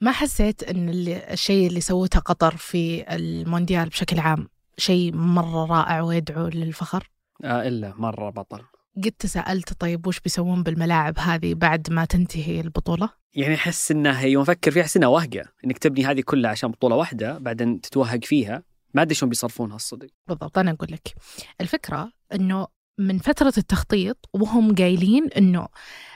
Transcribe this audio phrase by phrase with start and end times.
[0.00, 6.48] ما حسيت اللي الشيء اللي سوته قطر في المونديال بشكل عام شيء مرة رائع ويدعو
[6.48, 7.10] للفخر؟
[7.44, 8.62] آه إلا مرة بطل.
[9.04, 14.42] قد تساءلت طيب وش بيسوون بالملاعب هذه بعد ما تنتهي البطولة؟ يعني أحس إنها يوم
[14.42, 18.62] أفكر فيها أحس إنها وهقة إنك تبني هذه كلها عشان بطولة واحدة بعدين تتوهق فيها.
[18.94, 21.14] ما أدري شلون بيصرفونها الصدق بالضبط أنا أقول لك.
[21.60, 22.66] الفكرة أنه
[22.98, 25.68] من فترة التخطيط وهم قايلين أنه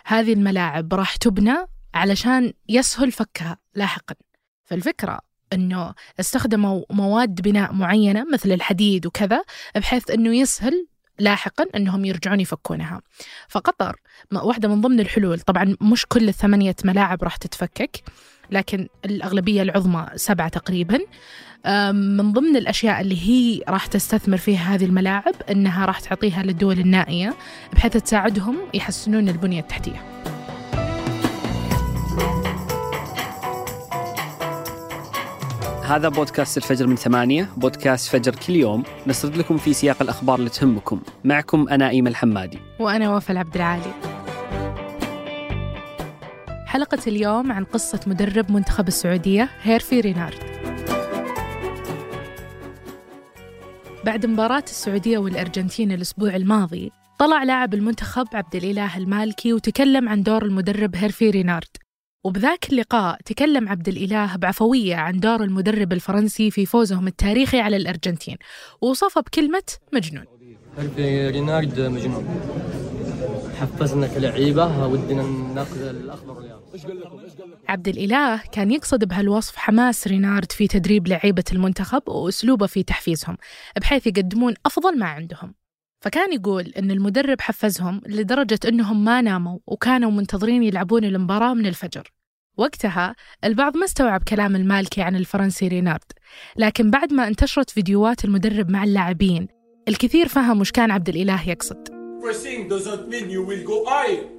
[0.04, 1.56] هذه الملاعب راح تبنى
[1.94, 4.14] علشان يسهل فكها لاحقا.
[4.64, 5.18] فالفكرة
[5.52, 9.42] أنه استخدموا مواد بناء معينة مثل الحديد وكذا
[9.76, 10.86] بحيث أنه يسهل
[11.18, 13.00] لاحقا أنهم يرجعون يفكونها.
[13.48, 13.96] فقطر
[14.32, 15.40] واحدة من ضمن الحلول.
[15.40, 18.02] طبعا مش كل الثمانية ملاعب راح تتفكك
[18.50, 20.98] لكن الأغلبية العظمى سبعة تقريبا.
[21.92, 27.36] من ضمن الأشياء اللي هي راح تستثمر فيها هذه الملاعب أنها راح تعطيها للدول النائية
[27.72, 30.04] بحيث تساعدهم يحسنون البنية التحتية.
[35.90, 38.82] هذا بودكاست الفجر من ثمانية بودكاست فجر كل يوم.
[39.06, 41.02] نسرد لكم في سياق الأخبار اللي تهمكم.
[41.24, 43.94] معكم أنا إيمة الحمادي وأنا وفاء عبد العالي.
[46.66, 50.38] حلقة اليوم عن قصة مدرب منتخب السعودية هيرفي رينارد.
[54.04, 60.44] بعد مباراة السعودية والأرجنتين الأسبوع الماضي طلع لاعب المنتخب عبد الإله المالكي وتكلم عن دور
[60.44, 61.69] المدرب هيرفي رينارد.
[62.24, 68.36] وبذاك اللقاء تكلم عبد الإله بعفوية عن دور المدرب الفرنسي في فوزهم التاريخي على الأرجنتين
[68.80, 69.62] ووصفه بكلمة
[69.92, 70.24] مجنون.
[70.98, 72.40] رينارد مجنون.
[73.60, 75.22] حفزنا كلعيبة ودنا
[75.54, 76.86] ناخذ الأخضر واليابس
[77.68, 83.36] عبد الإله كان يقصد بهالوصف حماس رينارد في تدريب لعيبة المنتخب وأسلوبه في تحفيزهم
[83.80, 85.54] بحيث يقدمون أفضل ما عندهم.
[86.00, 92.12] فكان يقول إن المدرب حفزهم لدرجة إنهم ما ناموا وكانوا منتظرين يلعبون المباراة من الفجر.
[92.56, 96.12] وقتها البعض ما استوعب كلام المالكي عن الفرنسي رينارد
[96.56, 99.48] لكن بعد ما انتشرت فيديوهات المدرب مع اللاعبين
[99.88, 101.88] الكثير فهم وش كان عبد الإله يقصد.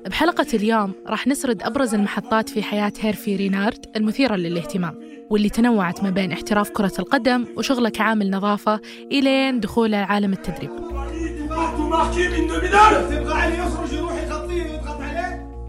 [0.05, 6.09] بحلقة اليوم راح نسرد أبرز المحطات في حياة هيرفي رينارد المثيرة للاهتمام واللي تنوعت ما
[6.09, 10.91] بين احتراف كرة القدم وشغله كعامل نظافة إلين دخوله عالم التدريب.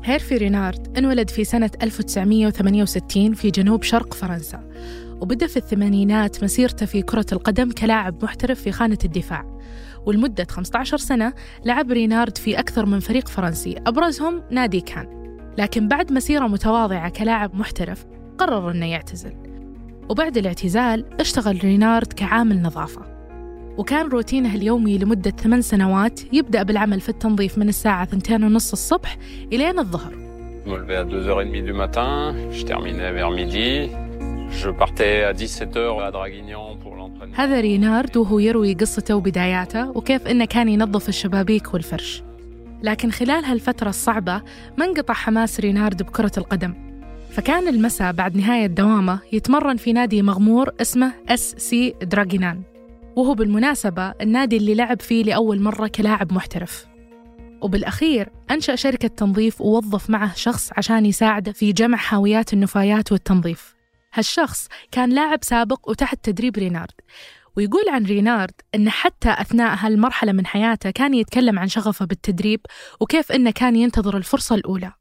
[0.04, 4.70] هيرفي رينارد انولد في سنة 1968 في جنوب شرق فرنسا
[5.20, 9.58] وبدأ في الثمانينات مسيرته في كرة القدم كلاعب محترف في خانة الدفاع
[10.06, 11.32] ولمدة 15 سنة
[11.64, 15.22] لعب رينارد في أكثر من فريق فرنسي أبرزهم نادي كان
[15.58, 18.06] لكن بعد مسيرة متواضعة كلاعب محترف
[18.38, 19.32] قرر أنه يعتزل
[20.08, 23.21] وبعد الاعتزال اشتغل رينارد كعامل نظافة.
[23.78, 29.16] وكان روتينه اليومي لمدة ثمان سنوات يبدأ بالعمل في التنظيف من الساعة 2 ونص الصبح
[29.52, 30.12] إلين الظهر.
[30.64, 33.90] Je me levais à 2h30 du matin, je terminais vers midi,
[34.60, 37.34] je partais à 17h à Draguignan pour l'entraînement.
[37.34, 42.22] هذا رينارد وهو يروي قصته وبداياته وكيف إنه كان ينظف الشبابيك والفرش.
[42.82, 44.42] لكن خلال هالفترة الصعبة
[44.78, 46.74] ما انقطع حماس رينارد بكرة القدم.
[47.30, 52.60] فكان المساء بعد نهاية دوامه يتمرن في نادي مغمور اسمه SC Draguignan
[53.16, 56.86] وهو بالمناسبة النادي اللي لعب فيه لأول مرة كلاعب محترف.
[57.62, 63.74] وبالأخير أنشأ شركة تنظيف ووظف معه شخص عشان يساعده في جمع حاويات النفايات والتنظيف.
[64.14, 66.94] هالشخص كان لاعب سابق وتحت تدريب رينارد
[67.56, 72.60] ويقول عن رينارد أنه حتى أثناء هالمرحلة من حياته كان يتكلم عن شغفه بالتدريب
[73.00, 74.92] وكيف أنه كان ينتظر الفرصة الأولى.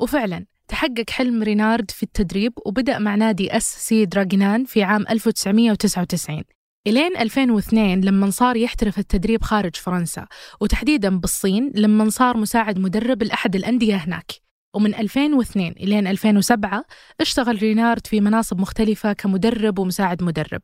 [0.00, 6.42] وفعلا تحقق حلم رينارد في التدريب وبدأ مع نادي أس سي دراجنان في عام 1999
[6.86, 10.26] إلين 2002 لما صار يحترف التدريب خارج فرنسا
[10.60, 14.32] وتحديدا بالصين لما صار مساعد مدرب لأحد الأندية هناك.
[14.74, 16.84] ومن 2002 إلين 2007
[17.20, 20.60] اشتغل رينارد في مناصب مختلفة كمدرب ومساعد مدرب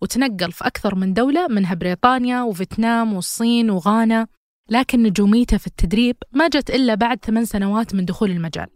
[0.00, 4.26] وتنقل في أكثر من دولة منها بريطانيا وفيتنام والصين وغانا
[4.70, 8.66] لكن نجوميته في التدريب ما جت إلا بعد ثمان سنوات من دخول المجال.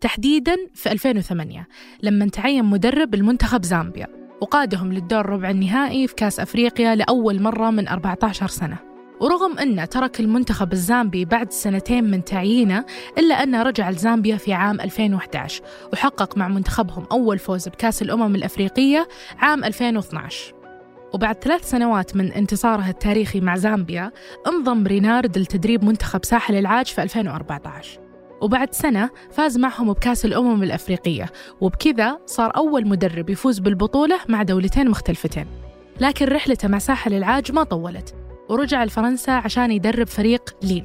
[0.00, 1.66] تحديدا في 2008
[2.02, 4.21] لما تعين مدرب المنتخب زامبيا.
[4.42, 8.76] وقادهم للدور ربع النهائي في كأس أفريقيا لأول مرة من 14 سنة.
[9.20, 12.84] ورغم أنه ترك المنتخب الزامبي بعد سنتين من تعيينه
[13.18, 15.62] إلا أنه رجع لزامبيا في عام 2011
[15.92, 19.08] وحقق مع منتخبهم أول فوز بكأس الأمم الأفريقية
[19.38, 20.54] عام 2012
[21.14, 24.12] وبعد ثلاث سنوات من انتصاره التاريخي مع زامبيا
[24.46, 28.00] انضم رينارد لتدريب منتخب ساحل العاج في 2014
[28.42, 31.30] وبعد سنة فاز معهم بكأس الأمم الأفريقية
[31.60, 35.46] وبكذا صار أول مدرب يفوز بالبطولة مع دولتين مختلفتين.
[36.00, 38.14] لكن رحلته مع ساحل العاج ما طولت
[38.48, 40.84] ورجع لفرنسا عشان يدرب فريق ليل.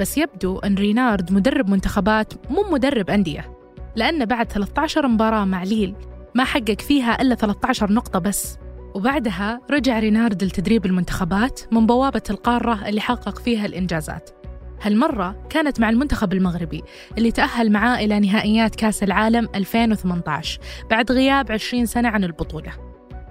[0.00, 3.56] بس يبدو أن رينارد مدرب منتخبات مو مدرب أندية.
[3.96, 5.94] لأن بعد 13 مباراة مع ليل
[6.34, 8.56] ما حقق فيها إلا 13 نقطة بس.
[8.94, 14.39] وبعدها رجع رينارد لتدريب المنتخبات من بوابة القارة اللي حقق فيها الإنجازات.
[14.82, 16.82] هالمرة كانت مع المنتخب المغربي
[17.18, 20.60] اللي تأهل معاه إلى نهائيات كأس العالم 2018
[20.90, 22.72] بعد غياب 20 سنة عن البطولة.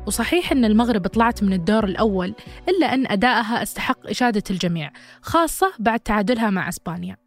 [0.08, 2.36] وصحيح أن المغرب طلعت من الدور الأول
[2.70, 4.92] إلا أن أدائها استحق إشادة الجميع
[5.22, 7.18] خاصة بعد تعادلها مع أسبانيا.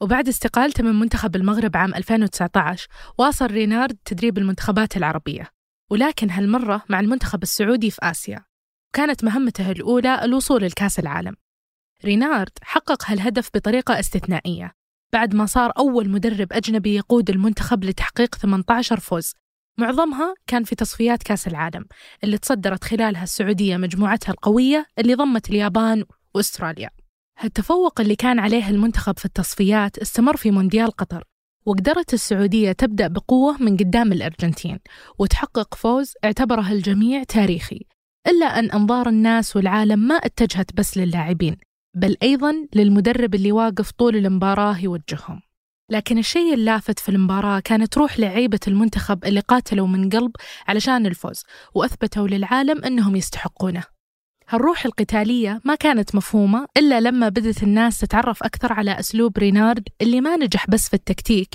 [0.00, 2.88] وبعد استقالته من منتخب المغرب عام 2019
[3.18, 5.48] واصل رينارد تدريب المنتخبات العربية.
[5.90, 8.44] ولكن هالمرة مع المنتخب السعودي في آسيا.
[8.92, 11.34] كانت مهمته الأولى الوصول لكأس العالم.
[12.04, 14.72] رينارد حقق هالهدف بطريقة استثنائية.
[15.12, 19.32] بعد ما صار أول مدرب أجنبي يقود المنتخب لتحقيق 18 فوز
[19.78, 21.84] معظمها كان في تصفيات كأس العالم
[22.24, 26.04] اللي تصدرت خلالها السعودية مجموعتها القوية اللي ضمت اليابان
[26.34, 26.90] وأستراليا.
[27.38, 31.24] هالتفوق اللي كان عليه المنتخب في التصفيات استمر في مونديال قطر
[31.66, 34.78] وقدرت السعودية تبدأ بقوة من قدام الأرجنتين
[35.18, 37.80] وتحقق فوز اعتبره الجميع تاريخي
[38.26, 41.56] إلا أن أنظار الناس والعالم ما اتجهت بس للاعبين.
[41.94, 45.40] بل أيضا للمدرب اللي واقف طول المباراة يوجههم.
[45.90, 50.32] لكن الشيء اللافت في المباراة كانت روح لعيبة المنتخب اللي قاتلوا من قلب
[50.68, 51.42] علشان الفوز
[51.74, 53.82] وأثبتوا للعالم أنهم يستحقونه.
[54.48, 60.20] هالروح القتالية ما كانت مفهومة إلا لما بدت الناس تتعرف أكثر على أسلوب رينارد اللي
[60.20, 61.48] ما نجح بس في التكتيك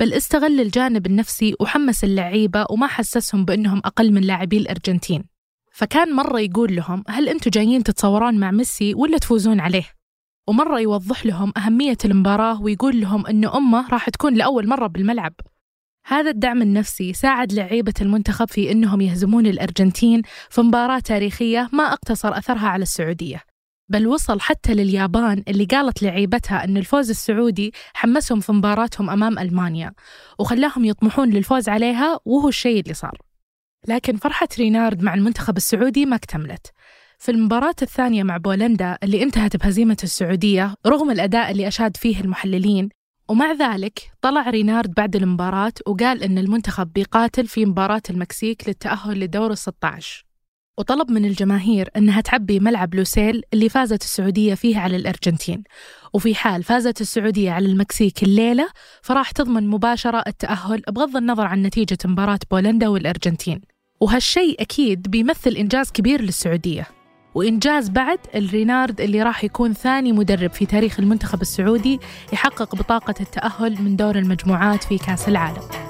[0.00, 5.31] بل استغل الجانب النفسي وحمس اللعيبة وما حسسهم بأنهم أقل من لاعبي الأرجنتين.
[5.72, 9.84] فكان مرة يقول لهم هل أنتم جايين تتصورون مع ميسي ولا تفوزون عليه؟
[10.48, 15.32] ومرة يوضح لهم أهمية المباراة ويقول لهم أن أمه راح تكون لأول مرة بالملعب
[16.06, 22.38] هذا الدعم النفسي ساعد لعيبة المنتخب في أنهم يهزمون الأرجنتين في مباراة تاريخية ما أقتصر
[22.38, 23.40] أثرها على السعودية
[23.88, 29.92] بل وصل حتى لليابان اللي قالت لعيبتها أن الفوز السعودي حمسهم في مباراتهم أمام ألمانيا
[30.38, 33.18] وخلاهم يطمحون للفوز عليها وهو الشيء اللي صار
[33.88, 36.66] لكن فرحة رينارد مع المنتخب السعودي ما اكتملت.
[37.18, 42.88] في المباراة الثانية مع بولندا اللي انتهت بهزيمة السعودية رغم الأداء اللي أشاد فيه المحللين
[43.28, 49.50] ومع ذلك طلع رينارد بعد المباراة وقال إن المنتخب بيقاتل في مباراة المكسيك للتأهل لدور
[49.50, 50.24] ال 16
[50.78, 55.64] وطلب من الجماهير أنها تعبي ملعب لوسيل اللي فازت السعودية فيه على الأرجنتين.
[56.12, 58.68] وفي حال فازت السعودية على المكسيك الليلة
[59.02, 63.60] فراح تضمن مباشرة التأهل بغض النظر عن نتيجة مباراة بولندا والأرجنتين.
[64.00, 66.86] وهالشيء أكيد بيمثل إنجاز كبير للسعودية.
[67.34, 72.00] وإنجاز بعد الرينارد اللي راح يكون ثاني مدرب في تاريخ المنتخب السعودي
[72.32, 75.81] يحقق بطاقة التأهل من دور المجموعات في كأس العالم.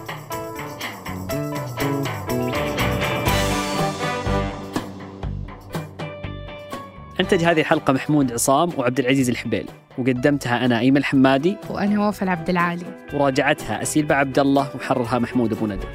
[7.23, 9.67] أنتج هذه الحلقة محمود عصام وعبد العزيز الحبيل
[9.99, 12.85] وقدمتها أنا أيمن الحمادي وأنا وفاء عبد العالي.
[13.15, 15.87] وراجعتها أسيل عبد الله وحررها محمود أبو ندى.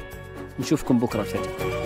[0.60, 1.77] نشوفكم بكرة الفجر.